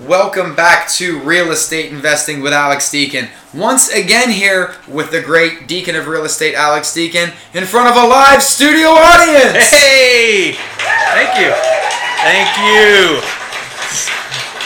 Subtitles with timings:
[0.00, 3.28] Welcome back to Real Estate Investing with Alex Deacon.
[3.54, 7.96] Once again, here with the great Deacon of Real Estate, Alex Deacon, in front of
[8.02, 9.70] a live studio audience.
[9.70, 10.56] Hey!
[10.78, 11.52] Thank you.
[12.26, 13.20] Thank you.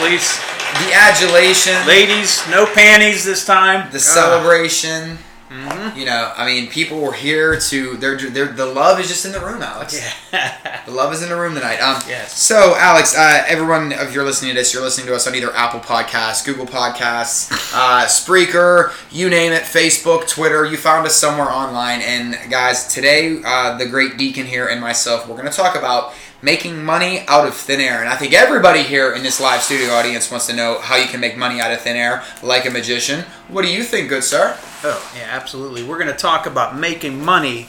[0.01, 0.41] Please,
[0.87, 3.91] The adulation, ladies, no panties this time.
[3.93, 5.19] the celebration.
[5.51, 7.97] You know, I mean, people were here to.
[7.97, 9.95] They're, they're, the love is just in the room, Alex.
[10.33, 10.55] Yeah.
[10.89, 11.81] The love is in the room tonight.
[11.81, 12.35] Um, Yes.
[12.39, 15.55] So, Alex, uh, everyone, if you're listening to this, you're listening to us on either
[15.55, 20.65] Apple Podcasts, Google Podcasts, uh, Spreaker, you name it, Facebook, Twitter.
[20.65, 22.01] You found us somewhere online.
[22.01, 26.15] And guys, today, uh, the great Deacon here and myself, we're going to talk about
[26.41, 28.01] making money out of thin air.
[28.01, 31.07] And I think everybody here in this live studio audience wants to know how you
[31.07, 33.25] can make money out of thin air like a magician.
[33.49, 34.57] What do you think, good sir?
[34.85, 35.83] Oh, yeah, absolutely.
[35.83, 37.69] We're going to talk about making money,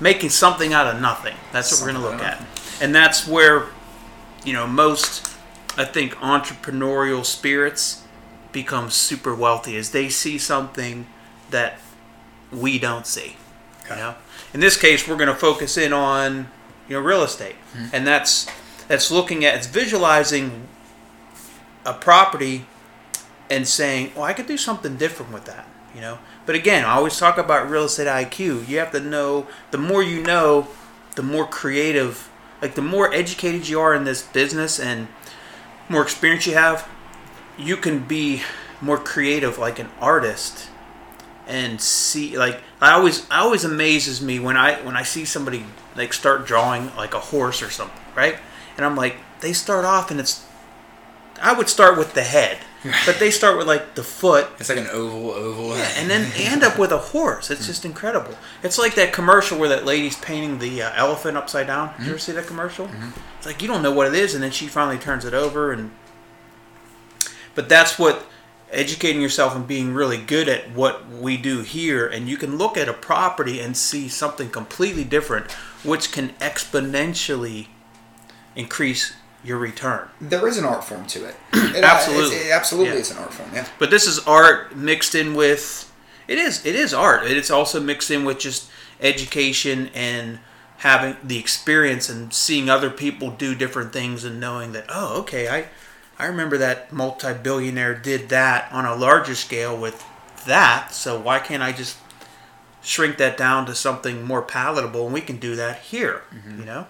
[0.00, 1.36] making something out of nothing.
[1.52, 2.42] That's what we're going to look at.
[2.80, 3.66] And that's where,
[4.44, 5.30] you know, most,
[5.76, 8.04] I think, entrepreneurial spirits
[8.50, 11.06] become super wealthy as they see something
[11.50, 11.78] that
[12.50, 13.36] we don't see.
[13.90, 14.14] You know,
[14.54, 16.48] in this case, we're going to focus in on,
[16.88, 17.86] you know, real estate, mm-hmm.
[17.92, 18.46] and that's
[18.88, 20.68] that's looking at it's visualizing
[21.84, 22.66] a property
[23.50, 26.18] and saying, "Well, I could do something different with that," you know.
[26.46, 28.68] But again, I always talk about real estate IQ.
[28.68, 30.68] You have to know the more you know,
[31.14, 32.30] the more creative,
[32.62, 35.08] like the more educated you are in this business and
[35.88, 36.88] more experience you have,
[37.58, 38.42] you can be
[38.80, 40.68] more creative like an artist
[41.46, 45.64] and see like I always I always amazes me when I when I see somebody
[45.98, 48.36] like start drawing like a horse or something, right?
[48.76, 50.44] And I'm like, they start off and it's
[51.40, 52.58] I would start with the head,
[53.06, 55.76] but they start with like the foot It's like an oval, oval.
[55.76, 57.50] Yeah, and then end up with a horse.
[57.50, 58.34] It's just incredible.
[58.62, 61.92] It's like that commercial where that lady's painting the uh, elephant upside down.
[61.96, 62.88] Did you ever see that commercial?
[63.36, 65.72] It's like you don't know what it is, and then she finally turns it over.
[65.72, 65.92] And
[67.54, 68.26] but that's what
[68.70, 72.76] educating yourself and being really good at what we do here, and you can look
[72.76, 75.50] at a property and see something completely different,
[75.84, 77.68] which can exponentially
[78.56, 80.08] increase your return.
[80.20, 81.36] There is an art form to it.
[81.52, 82.36] It- uh, Absolutely.
[82.36, 83.00] it's- it absolutely Yeah.
[83.00, 83.66] is an art form, yeah.
[83.78, 85.90] But this is art mixed in with
[86.26, 87.24] it is it is art.
[87.26, 88.68] It's also mixed in with just
[89.00, 90.40] education and
[90.78, 95.48] having the experience and seeing other people do different things and knowing that oh okay
[95.48, 95.66] I
[96.18, 100.04] I remember that multi-billionaire did that on a larger scale with
[100.46, 101.96] that so why can't I just
[102.88, 106.22] shrink that down to something more palatable and we can do that here
[106.58, 106.86] you know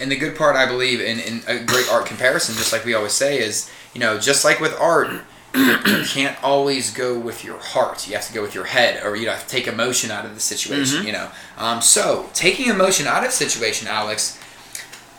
[0.00, 2.94] And the good part, I believe, in, in a great art comparison, just like we
[2.94, 5.08] always say, is you know, just like with art,
[5.54, 8.06] you can't always go with your heart.
[8.08, 10.32] You have to go with your head, or you have to take emotion out of
[10.34, 11.06] the situation.
[11.06, 11.28] You know,
[11.58, 14.38] um, so taking emotion out of situation, Alex,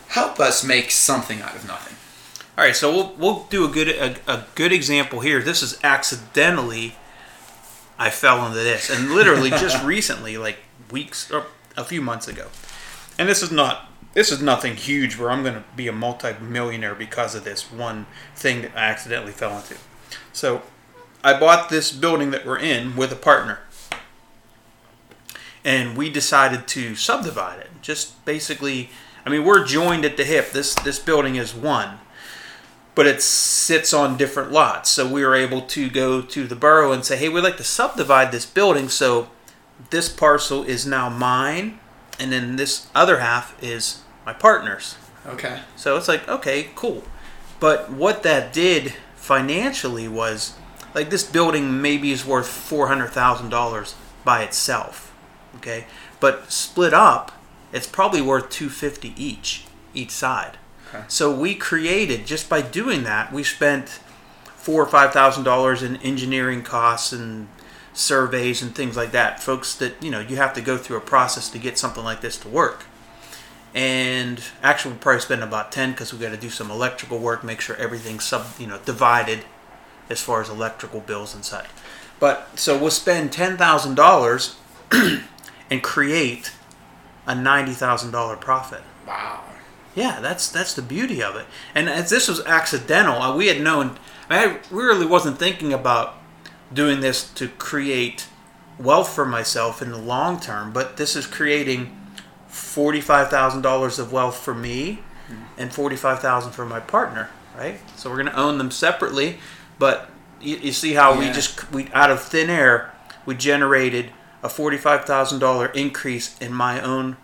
[0.10, 1.96] help us make something out of nothing.
[2.58, 5.42] All right, so we'll we'll do a good a, a good example here.
[5.42, 6.96] This is accidentally
[7.98, 10.58] I fell into this, and literally just recently, like
[10.92, 11.46] weeks or
[11.78, 12.48] a few months ago.
[13.18, 16.96] And this is not this is nothing huge where I'm going to be a multi-millionaire
[16.96, 19.76] because of this one thing that I accidentally fell into.
[20.32, 20.62] So
[21.22, 23.60] I bought this building that we're in with a partner.
[25.66, 27.70] And we decided to subdivide it.
[27.82, 28.90] Just basically,
[29.26, 30.52] I mean, we're joined at the hip.
[30.52, 32.00] This this building is one
[32.96, 34.90] but it sits on different lots.
[34.90, 37.64] So we were able to go to the borough and say, hey, we'd like to
[37.64, 38.90] subdivide this building.
[38.90, 39.30] So
[39.90, 41.80] this parcel is now mine,
[42.20, 44.96] and then this other half is my partner's.
[45.28, 45.60] Okay.
[45.76, 47.04] So it's like, okay, cool.
[47.60, 50.56] But what that did financially was
[50.94, 55.14] like this building maybe is worth $400,000 by itself.
[55.58, 55.86] Okay?
[56.20, 57.32] But split up,
[57.74, 60.58] it's probably worth 250 each each side.
[60.96, 61.06] Okay.
[61.08, 64.00] So we created just by doing that, we spent
[64.56, 67.48] four or five thousand dollars in engineering costs and
[67.94, 69.42] surveys and things like that.
[69.42, 72.22] Folks that you know you have to go through a process to get something like
[72.22, 72.86] this to work.
[73.74, 77.44] And actually, we'll probably spend about ten because we got to do some electrical work,
[77.44, 79.40] make sure everything's sub you know divided
[80.10, 81.66] as far as electrical bills and such.
[82.20, 84.56] But so we'll spend ten thousand dollars
[84.92, 86.54] and create
[87.28, 88.82] a ninety thousand dollar profit.
[89.08, 89.44] Wow.
[89.96, 91.46] Yeah, that's that's the beauty of it.
[91.74, 93.98] And as this was accidental, uh, we had known.
[94.30, 96.16] I, mean, I really wasn't thinking about
[96.74, 98.28] doing this to create
[98.78, 101.98] wealth for myself in the long term, but this is creating
[102.48, 105.00] forty-five thousand dollars of wealth for me
[105.58, 107.30] and forty-five thousand for my partner.
[107.58, 107.80] Right.
[107.96, 109.38] So we're going to own them separately,
[109.80, 110.10] but
[110.42, 112.92] you, you see how we just we out of thin air
[113.26, 114.12] we generated
[114.44, 117.18] a forty-five thousand dollar increase in my own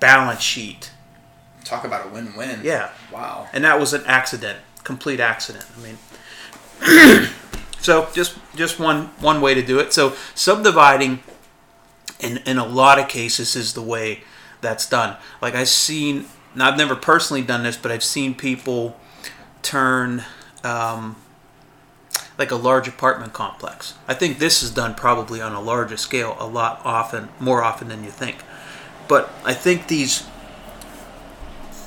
[0.00, 0.90] balance sheet.
[1.64, 2.60] Talk about a win-win.
[2.62, 2.90] Yeah.
[3.12, 3.48] Wow.
[3.52, 5.64] and that was an accident complete accident.
[5.76, 7.28] I mean,
[7.80, 9.92] so just just one one way to do it.
[9.92, 11.20] So subdividing,
[12.20, 14.22] in in a lot of cases, is the way
[14.60, 15.16] that's done.
[15.42, 18.96] Like I've seen, now I've never personally done this, but I've seen people
[19.62, 20.22] turn.
[20.62, 21.16] Um,
[22.36, 23.94] like a large apartment complex.
[24.08, 27.86] I think this is done probably on a larger scale, a lot often, more often
[27.86, 28.38] than you think.
[29.06, 30.26] But I think these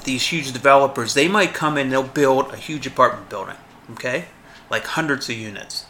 [0.07, 3.57] these huge developers, they might come in, they'll build a huge apartment building,
[3.91, 4.25] okay,
[4.71, 5.85] like hundreds of units,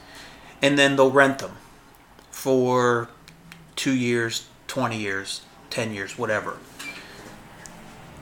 [0.62, 1.52] and then they'll rent them
[2.31, 3.08] for
[3.75, 6.58] two years, twenty years, ten years, whatever.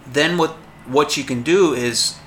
[0.06, 0.52] Then what
[0.86, 2.18] what you can do is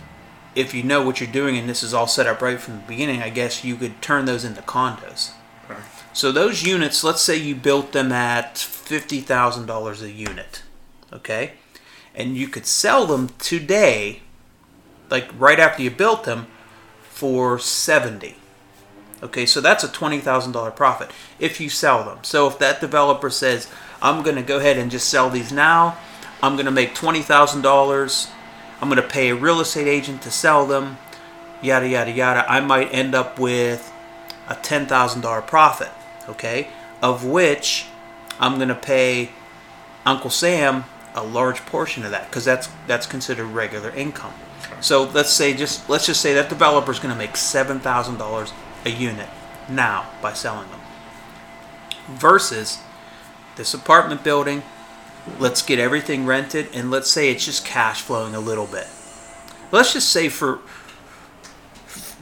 [0.56, 2.86] if you know what you're doing and this is all set up right from the
[2.88, 5.30] beginning, I guess you could turn those into condos.
[5.70, 5.80] Okay.
[6.12, 10.62] So those units, let's say you built them at fifty thousand dollars a unit,
[11.12, 11.52] okay,
[12.18, 14.20] and you could sell them today,
[15.08, 16.46] like right after you built them,
[17.08, 18.36] for seventy.
[19.22, 22.18] Okay, so that's a twenty thousand dollar profit if you sell them.
[22.22, 23.66] So if that developer says,
[24.02, 25.96] "I'm going to go ahead and just sell these now,"
[26.42, 28.28] I'm going to make twenty thousand dollars
[28.80, 30.98] I'm going to pay a real estate agent to sell them,
[31.60, 32.50] yada, yada, yada.
[32.50, 33.92] I might end up with
[34.48, 35.90] a $10,000 profit,
[36.28, 36.68] okay?
[37.02, 37.86] Of which
[38.38, 39.30] I'm going to pay
[40.06, 44.34] Uncle Sam a large portion of that because that's that's considered regular income.
[44.80, 48.18] So let's say just let's just say that developer is going to make seven thousand
[48.18, 48.52] dollars
[48.84, 49.28] a unit
[49.68, 50.80] now by selling them.
[52.08, 52.78] Versus
[53.56, 54.62] this apartment building
[55.38, 58.86] let's get everything rented and let's say it's just cash flowing a little bit
[59.72, 60.60] let's just say for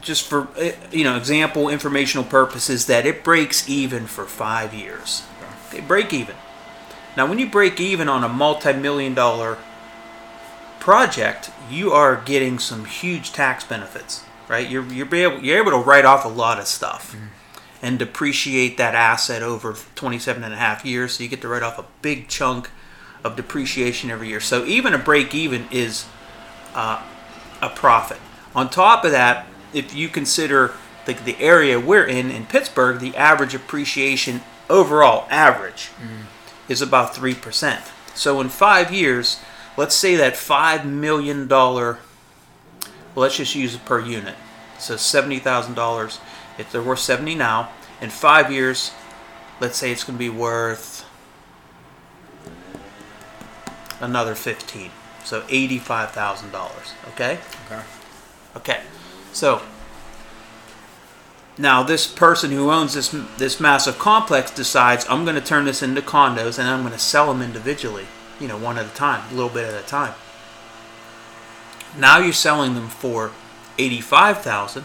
[0.01, 5.23] just for eh, you know example informational purposes that it breaks even for five years
[5.69, 6.35] okay break even
[7.17, 9.59] now when you break even on a multi-million dollar
[10.81, 15.79] project you are getting some huge tax benefits right you're, you're, able, you're able to
[15.79, 17.27] write off a lot of stuff mm-hmm.
[17.83, 21.63] and depreciate that asset over 27 and a half years so you get to write
[21.63, 22.71] off a big chunk
[23.27, 24.41] of depreciation every year.
[24.41, 26.07] So even a break even is
[26.75, 27.03] uh,
[27.61, 28.19] a profit.
[28.55, 30.73] On top of that, if you consider
[31.05, 34.41] the, the area we're in in Pittsburgh, the average appreciation
[34.71, 36.25] overall average mm.
[36.69, 37.83] Is about three percent.
[38.15, 39.41] So in five years,
[39.77, 41.99] let's say that five million dollar.
[43.15, 44.35] Well, let's just use it per unit.
[44.79, 46.21] So seventy thousand dollars.
[46.59, 47.71] If they're worth seventy now,
[48.01, 48.93] in five years,
[49.61, 51.05] let's say it's going to be worth
[54.01, 54.91] another 15
[55.25, 56.53] so $85,000
[57.09, 57.83] okay Okay.
[58.57, 58.81] okay
[59.33, 59.63] so
[61.59, 65.83] now this person who owns this this massive complex decides I'm going to turn this
[65.83, 68.07] into condos and I'm going to sell them individually
[68.41, 70.15] you know one at a time a little bit at a time
[71.99, 73.33] now you're selling them for
[73.79, 74.85] 85,000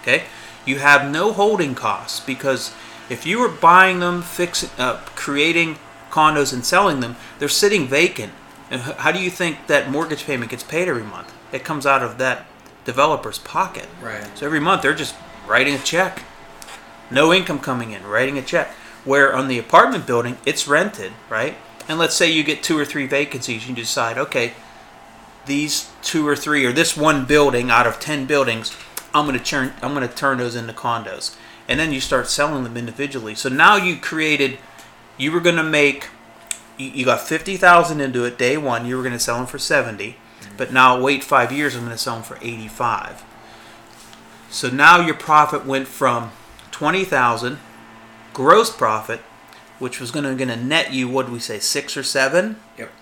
[0.00, 0.24] okay
[0.64, 2.72] you have no holding costs because
[3.10, 5.78] if you were buying them fixing uh, creating
[6.12, 8.32] condos and selling them, they're sitting vacant.
[8.70, 11.32] And how do you think that mortgage payment gets paid every month?
[11.52, 12.46] It comes out of that
[12.84, 13.86] developer's pocket.
[14.00, 14.26] Right.
[14.38, 15.14] So every month they're just
[15.46, 16.22] writing a check.
[17.10, 18.68] No income coming in, writing a check.
[19.04, 21.56] Where on the apartment building, it's rented, right?
[21.88, 24.54] And let's say you get two or three vacancies, you decide, okay,
[25.46, 28.76] these two or three or this one building out of 10 buildings,
[29.12, 31.36] I'm going to turn I'm going to turn those into condos.
[31.68, 33.34] And then you start selling them individually.
[33.34, 34.58] So now you created
[35.16, 36.08] you were going to make
[36.78, 40.16] you, got 50,000 into it day 1, you were going to sell them for 70,
[40.56, 43.22] but now wait 5 years I'm going to sell them for 85.
[44.52, 46.30] So now your profit went from
[46.72, 47.58] 20,000
[48.34, 49.20] gross profit
[49.78, 52.56] which was going to, going to net you what do we say 6 or 7?
[52.78, 52.92] Yep.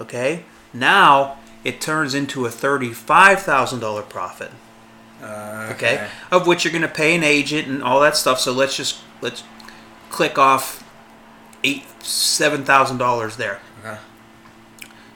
[0.00, 0.44] Okay?
[0.74, 4.50] Now it turns into a $35,000 profit.
[5.22, 5.94] Uh, okay.
[5.94, 6.08] okay.
[6.30, 8.40] Of which you're going to pay an agent and all that stuff.
[8.40, 9.42] So let's just let's
[10.10, 10.84] click off
[11.64, 13.60] eight seven thousand dollars there.
[13.80, 13.98] Okay.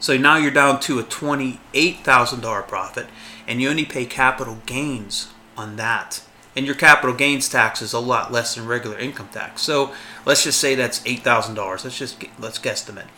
[0.01, 3.07] So now you're down to a twenty-eight thousand dollar profit,
[3.47, 6.23] and you only pay capital gains on that.
[6.55, 9.63] And your capital gains tax is a lot less than regular income tax.
[9.63, 9.95] So
[10.27, 11.85] let's just say that's eight thousand dollars.
[11.85, 13.09] Let's just let's guesstimate.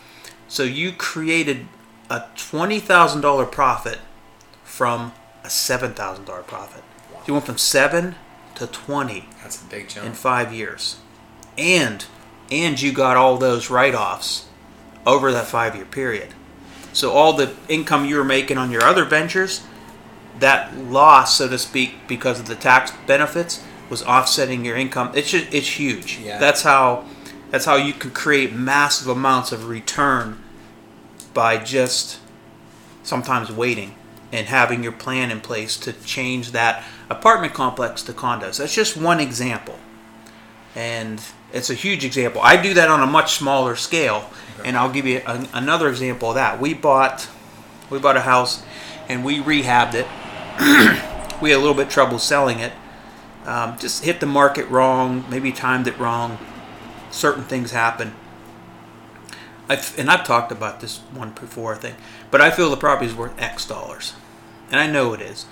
[0.47, 1.67] So you created
[2.09, 3.99] a twenty thousand dollar profit
[4.63, 5.11] from
[5.43, 6.83] a seven thousand dollar profit.
[7.13, 7.21] Wow.
[7.27, 8.15] You went from seven
[8.55, 9.27] to twenty.
[9.41, 10.97] That's a big jump in five years,
[11.57, 12.05] and
[12.49, 14.47] and you got all those write-offs
[15.05, 16.29] over that five-year period.
[16.93, 19.63] So all the income you were making on your other ventures,
[20.39, 25.11] that loss, so to speak, because of the tax benefits, was offsetting your income.
[25.15, 26.19] It's just, it's huge.
[26.19, 26.39] Yeah.
[26.39, 27.05] That's how
[27.51, 30.41] that's how you can create massive amounts of return
[31.33, 32.19] by just
[33.03, 33.95] sometimes waiting.
[34.31, 38.57] and having your plan in place to change that apartment complex to condos.
[38.57, 39.77] That's just one example.
[40.75, 41.21] And
[41.53, 42.41] it's a huge example.
[42.43, 44.29] I do that on a much smaller scale,
[44.65, 46.59] and I'll give you a, another example of that.
[46.59, 47.29] We bought
[47.89, 48.63] we bought a house
[49.07, 50.07] and we rehabbed it.
[51.41, 52.73] we had a little bit trouble selling it.
[53.45, 56.39] Um, just hit the market wrong, maybe timed it wrong.
[57.11, 58.13] Certain things happen.
[59.67, 61.95] I've, and I've talked about this one before, I think,
[62.31, 64.13] but I feel the property is worth X dollars,
[64.69, 65.45] and I know it is,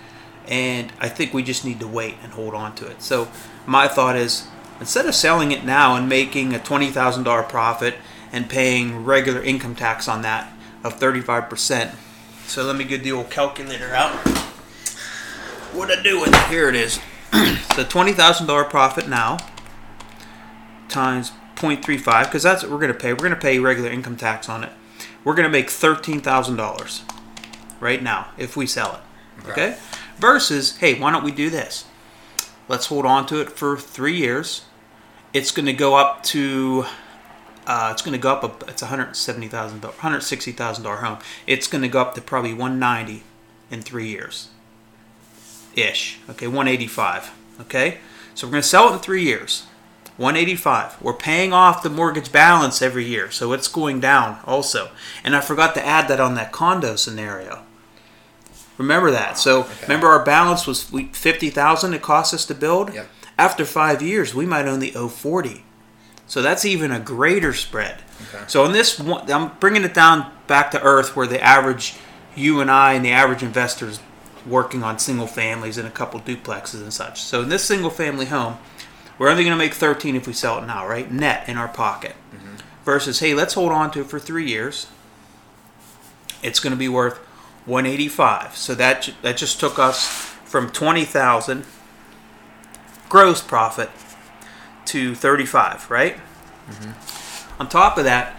[0.47, 3.01] and I think we just need to wait and hold on to it.
[3.01, 3.27] So
[3.65, 4.47] my thought is,
[4.79, 7.95] instead of selling it now and making a twenty thousand dollar profit
[8.31, 11.95] and paying regular income tax on that of thirty five percent,
[12.45, 14.52] so let me get the old calculator out.
[15.73, 16.47] What I do with it?
[16.49, 16.99] Here it is.
[17.75, 19.37] so thousand dollar profit now
[20.87, 23.11] times 0.35 because that's what we're going to pay.
[23.13, 24.71] We're going to pay regular income tax on it.
[25.23, 27.03] We're going to make thirteen thousand dollars
[27.79, 29.49] right now if we sell it.
[29.49, 29.51] Okay.
[29.51, 29.77] okay.
[30.17, 31.85] Versus, hey, why don't we do this?
[32.67, 34.65] Let's hold on to it for three years.
[35.33, 36.85] It's going to go up to.
[37.65, 38.63] Uh, it's going to go up.
[38.63, 41.17] A, it's a hundred seventy thousand, hundred sixty thousand dollar home.
[41.47, 43.23] It's going to go up to probably one ninety
[43.71, 44.49] in three years,
[45.75, 46.19] ish.
[46.29, 47.31] Okay, one eighty five.
[47.61, 47.99] Okay,
[48.33, 49.67] so we're going to sell it in three years.
[50.17, 51.01] 185.
[51.01, 54.91] We're paying off the mortgage balance every year, so it's going down also.
[55.23, 57.63] And I forgot to add that on that condo scenario.
[58.77, 59.37] Remember that.
[59.37, 59.71] So okay.
[59.83, 62.93] remember our balance was 50,000 it cost us to build.
[62.93, 63.09] Yep.
[63.37, 65.63] After 5 years, we might only owe 40.
[66.27, 68.01] So that's even a greater spread.
[68.29, 68.43] Okay.
[68.47, 71.95] So in this one, I'm bringing it down back to earth where the average
[72.35, 73.99] you and I and the average investors
[74.45, 77.21] working on single families and a couple duplexes and such.
[77.21, 78.57] So in this single family home,
[79.17, 81.11] we're only going to make 13 if we sell it now, right?
[81.11, 82.15] Net in our pocket.
[82.33, 82.55] Mm-hmm.
[82.83, 84.87] Versus, hey, let's hold on to it for three years.
[86.41, 87.17] It's going to be worth
[87.65, 88.57] 185.
[88.57, 90.07] So that that just took us
[90.43, 91.65] from 20,000
[93.09, 93.89] gross profit
[94.85, 96.17] to 35, right?
[96.69, 97.61] Mm-hmm.
[97.61, 98.35] On top of that,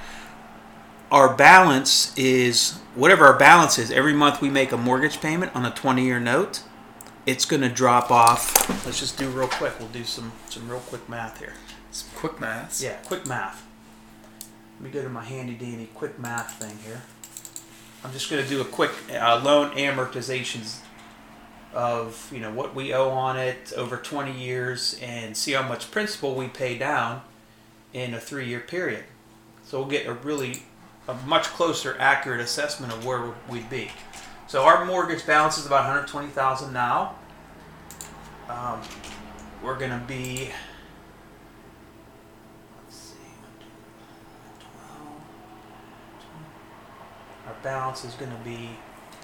[1.15, 3.91] our balance is whatever our balance is.
[3.91, 6.63] Every month we make a mortgage payment on a 20-year note
[7.27, 8.69] it's going to drop off.
[8.85, 9.79] Let's just do real quick.
[9.79, 11.55] We'll do some some real quick math here.
[11.91, 12.83] Some quick math.
[12.83, 13.65] Yeah, quick math.
[14.79, 17.03] Let me go to my handy dandy quick math thing here.
[18.05, 20.81] I'm just going to do a quick uh, loan amortizations
[21.73, 25.91] of you know what we owe on it over 20 years and see how much
[25.91, 27.23] principal we pay down
[27.93, 29.05] in a three-year period.
[29.65, 30.65] So we'll get a really
[31.09, 33.91] a much closer, accurate assessment of where we'd be.
[34.47, 37.17] So our mortgage balance is about 120,000 now.
[38.49, 38.81] Um,
[39.63, 40.51] we're to be
[42.85, 43.15] let's see,
[47.47, 48.71] our balance is going to be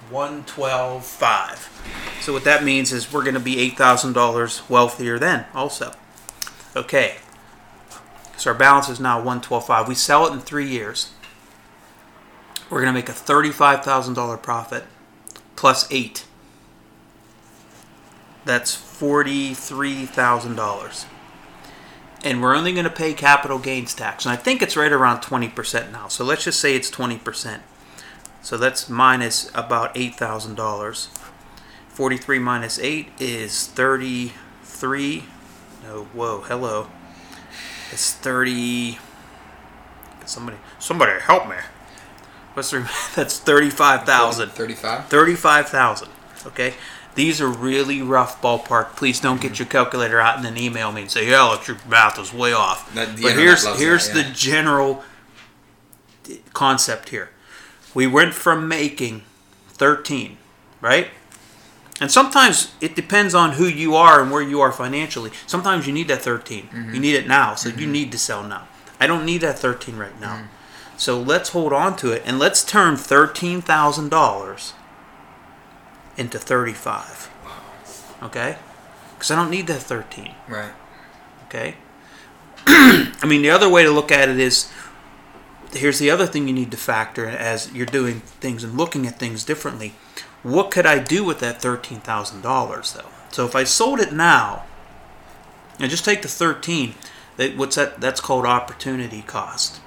[0.09, 2.21] 112.5.
[2.21, 5.93] So what that means is we're going to be $8,000 wealthier then also.
[6.75, 7.17] Okay.
[8.37, 9.87] So our balance is now 112.5.
[9.87, 11.11] We sell it in 3 years.
[12.71, 14.85] We're going to make a $35,000 profit
[15.57, 16.25] plus 8.
[18.45, 21.05] That's $43,000.
[22.23, 24.25] And we're only going to pay capital gains tax.
[24.25, 26.07] And I think it's right around 20% now.
[26.07, 27.59] So let's just say it's 20%.
[28.41, 31.07] So that's minus about $8,000.
[31.89, 35.25] 43 minus 8 is 33.
[35.83, 36.87] No, whoa, hello.
[37.91, 38.97] It's 30.
[40.25, 41.57] Somebody, somebody help me.
[42.53, 44.49] What's the, that's thirty-five thousand.
[44.49, 45.07] Thirty-five.
[45.07, 46.09] Thirty-five thousand.
[46.45, 46.73] Okay.
[47.13, 48.95] These are really rough ballpark.
[48.95, 51.77] Please don't get your calculator out and then email me and say, "Yeah, look, your
[51.87, 54.23] math is way off." That, but here's here's that, yeah.
[54.23, 55.03] the general
[56.53, 57.29] concept here.
[57.93, 59.23] We went from making
[59.67, 60.37] thirteen,
[60.79, 61.09] right?
[61.99, 65.29] And sometimes it depends on who you are and where you are financially.
[65.45, 66.63] Sometimes you need that 13.
[66.63, 66.95] Mm-hmm.
[66.95, 67.79] You need it now, so mm-hmm.
[67.79, 68.67] you need to sell now.
[68.99, 70.47] I don't need that 13 right now.
[71.01, 74.73] So let's hold on to it and let's turn $13,000
[76.15, 77.29] into 35.
[78.21, 78.57] Okay?
[79.17, 80.35] Cuz I don't need that 13.
[80.47, 80.73] Right.
[81.47, 81.77] Okay?
[82.67, 84.69] I mean the other way to look at it is
[85.73, 89.17] here's the other thing you need to factor as you're doing things and looking at
[89.17, 89.95] things differently.
[90.43, 93.09] What could I do with that $13,000 though?
[93.31, 94.65] So if I sold it now,
[95.79, 96.93] and just take the 13,
[97.55, 99.81] what's that that's called opportunity cost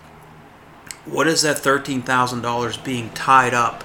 [1.06, 3.84] what is that $13,000 being tied up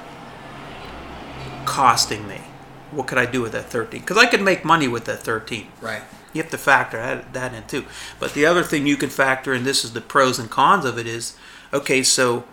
[1.65, 2.41] costing me?
[2.91, 4.01] What could I do with that 13?
[4.01, 5.67] Because I could make money with that 13.
[5.81, 6.01] Right.
[6.33, 7.85] You have to factor that, that in too.
[8.19, 10.97] But the other thing you can factor in, this is the pros and cons of
[10.97, 11.35] it, is
[11.73, 12.45] okay, so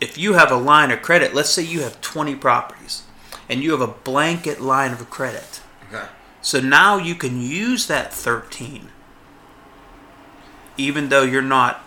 [0.00, 3.04] if you have a line of credit, let's say you have 20 properties,
[3.48, 5.60] and you have a blanket line of credit.
[5.92, 6.06] Okay.
[6.42, 8.90] So now you can use that 13
[10.76, 11.83] even though you're not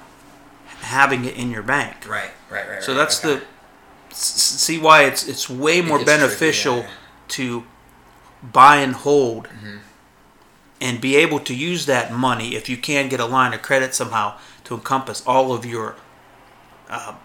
[0.81, 2.07] having it in your bank.
[2.07, 2.31] Right.
[2.49, 2.67] Right.
[2.69, 2.83] Right.
[2.83, 3.39] So right, that's okay.
[3.39, 3.45] the
[4.15, 6.89] see why it's it's way more gets tricky, beneficial yeah.
[7.29, 7.63] to
[8.41, 9.77] buy and hold Mm-hmm.
[10.81, 13.95] and be able to use that money if you can get a line of credit
[13.95, 15.95] somehow to encompass all of your
[16.89, 17.15] uh,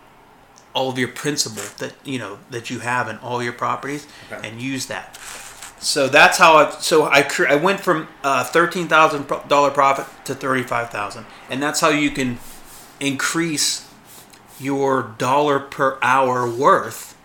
[0.75, 4.49] all of your principal that you know that you have in all your properties Okay.
[4.49, 5.19] and use that.
[5.79, 10.35] So that's how I so I I went from uh, thirteen thousand dollar profit to
[10.35, 12.39] thirty five thousand, and that's how you can
[13.03, 13.87] increase
[14.61, 17.17] your dollar per hour worth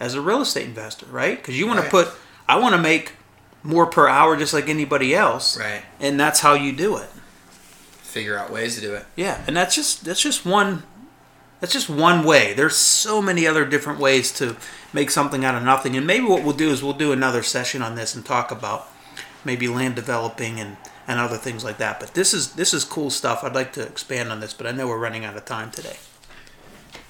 [0.00, 1.36] as a real estate investor, right?
[1.38, 1.84] Because you want Right.
[1.86, 2.08] to put,
[2.48, 3.12] I want to make
[3.62, 5.82] more per hour just like anybody else, Right.
[6.00, 7.10] and that's how you do it.
[8.02, 9.04] Figure out ways to do it.
[9.14, 10.84] Yeah, and that's just that's just one
[11.60, 12.52] that's just one way.
[12.54, 14.56] There's so many other different ways to
[14.92, 15.96] make something out of nothing.
[15.96, 18.88] And maybe what we'll do is we'll do another session on this and talk about
[19.44, 20.76] maybe land developing and,
[21.06, 22.00] and other things like that.
[22.00, 23.44] But this is this is cool stuff.
[23.44, 25.96] I'd like to expand on this, but I know we're running out of time today.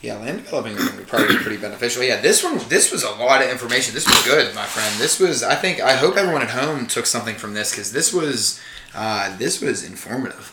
[0.03, 2.03] Yeah, land developing is going to be probably pretty beneficial.
[2.03, 3.95] Yeah, this one, this was a lot of information.
[3.95, 4.95] This was good, my friend.
[5.01, 8.13] This was, I think, I hope everyone at home took something from this because this
[8.13, 8.61] was,
[8.95, 10.53] uh, this was informative.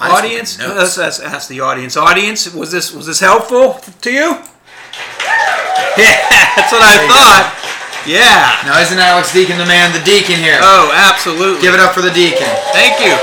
[0.00, 1.96] Audience, let's, let's ask the audience.
[1.96, 4.38] Audience, was this was this helpful to you?
[5.94, 7.61] Yeah, that's what I thought.
[8.06, 8.62] Yeah.
[8.66, 10.58] Now isn't Alex Deacon the man, the Deacon here?
[10.60, 11.62] Oh, absolutely.
[11.62, 12.50] Give it up for the Deacon.
[12.74, 13.14] Thank you.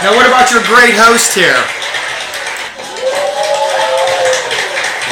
[0.00, 1.60] Now, what about your great host here?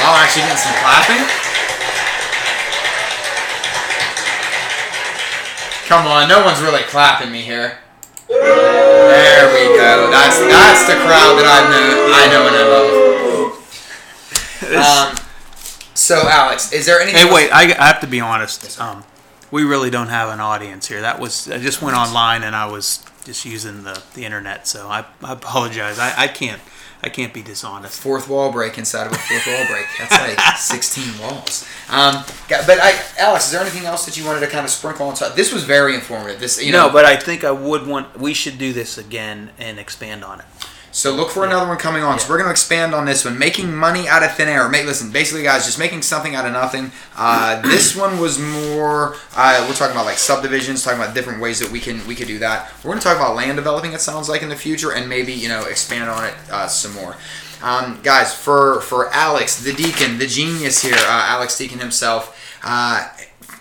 [0.00, 1.20] Wow, actually getting some clapping.
[5.84, 7.76] Come on, no one's really clapping me here.
[8.28, 10.08] There we go.
[10.10, 12.88] That's that's the crowd that I know I know and I love.
[14.68, 15.17] Um,
[15.98, 17.26] so Alex, is there anything?
[17.26, 17.50] Hey, wait!
[17.50, 18.80] I, I have to be honest.
[18.80, 19.04] Um,
[19.50, 21.00] we really don't have an audience here.
[21.00, 24.88] That was I just went online and I was just using the, the internet, so
[24.88, 25.98] I, I apologize.
[25.98, 26.60] I, I can't
[27.02, 28.00] I can't be dishonest.
[28.00, 29.86] fourth wall break inside of a fourth wall break.
[29.98, 31.64] That's like 16 walls.
[31.90, 35.06] Um, but I, Alex, is there anything else that you wanted to kind of sprinkle
[35.06, 35.36] on top?
[35.36, 36.40] This was very informative.
[36.40, 38.18] This, you know, no, but I think I would want.
[38.18, 40.46] We should do this again and expand on it.
[40.90, 42.18] So look for another one coming on.
[42.18, 44.68] So we're going to expand on this one, making money out of thin air.
[44.68, 46.90] Make listen, basically, guys, just making something out of nothing.
[47.16, 49.16] Uh, this one was more.
[49.36, 52.26] Uh, we're talking about like subdivisions, talking about different ways that we can we could
[52.26, 52.72] do that.
[52.82, 53.92] We're going to talk about land developing.
[53.92, 56.94] It sounds like in the future, and maybe you know expand on it uh, some
[56.94, 57.16] more.
[57.62, 62.34] Um, guys, for for Alex, the deacon, the genius here, uh, Alex Deacon himself.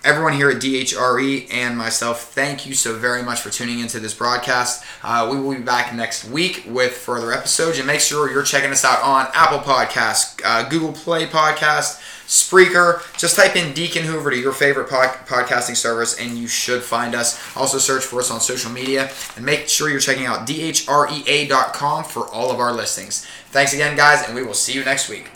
[0.08, 4.13] Everyone here at DHRE and myself, thank you so very much for tuning into this
[4.13, 4.86] broadcast.
[5.04, 8.72] Uh, we will be back next week with further episodes, and make sure you're checking
[8.72, 13.02] us out on Apple Podcasts, uh, Google Play Podcast, Spreaker.
[13.17, 17.13] Just type in Deacon Hoover to your favorite pod- podcasting service, and you should find
[17.13, 17.38] us.
[17.58, 22.30] Also, search for us on social media, and make sure you're checking out dhrea.com for
[22.30, 23.28] all of our listings.
[23.50, 25.32] Thanks again, guys, and we will see you next week.